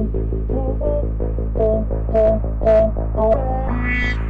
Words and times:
Thank 0.00 0.14
you. 4.14 4.29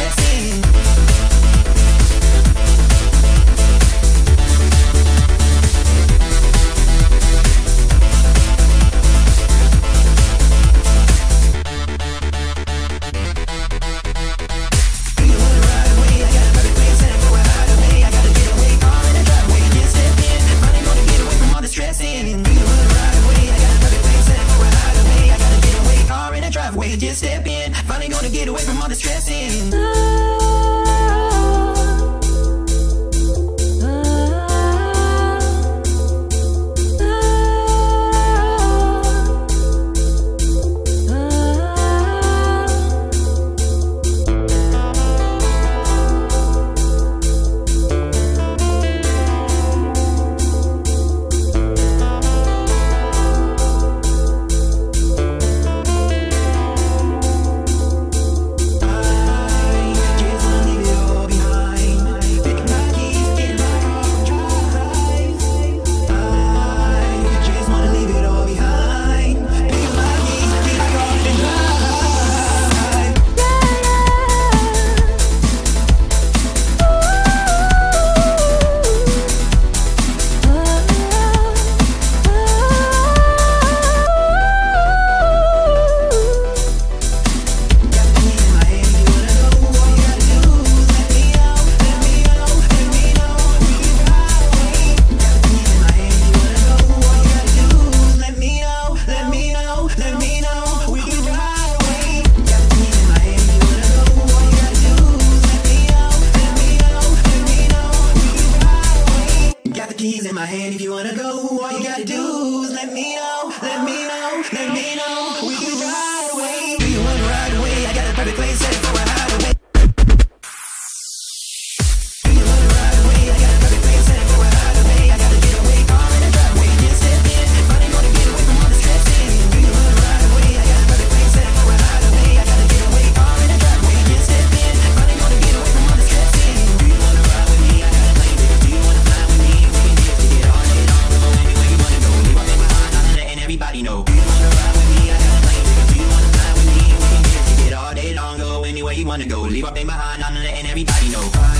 up 149.63 149.73
behind, 149.75 150.23
I'm 150.23 150.33
letting 150.35 150.65
everybody 150.65 151.09
know. 151.09 151.50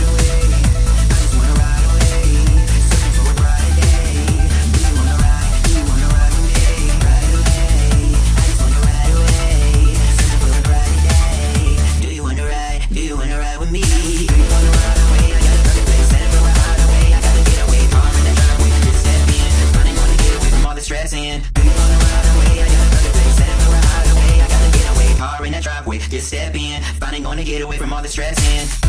get 27.51 27.61
away 27.61 27.77
from 27.77 27.91
all 27.91 28.01
the 28.01 28.07
stress 28.07 28.39
and 28.47 28.80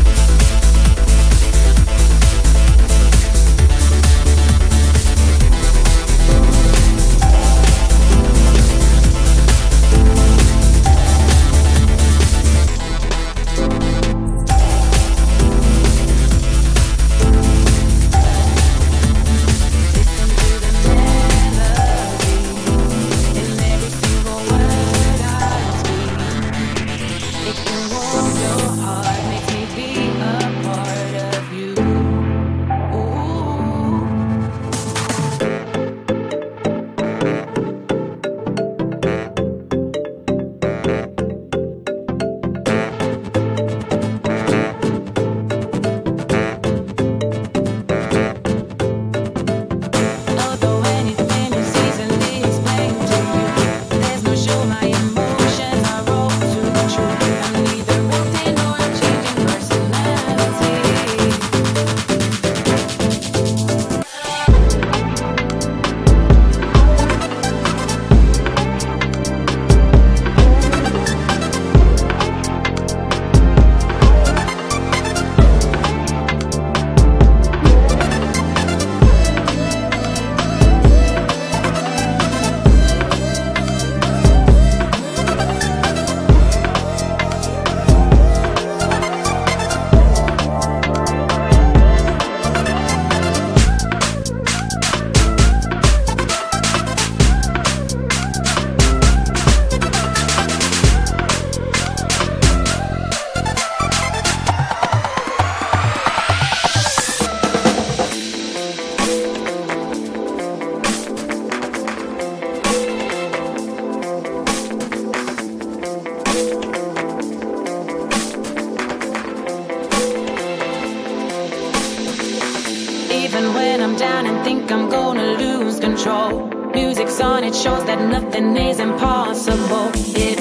I'm 124.73 124.89
gonna 124.89 125.37
lose 125.37 125.79
control. 125.79 126.47
Music's 126.73 127.21
on, 127.21 127.43
it 127.43 127.53
shows 127.53 127.85
that 127.85 128.09
nothing 128.09 128.57
is 128.57 128.79
impossible. 128.79 129.91
Yeah. 129.95 130.32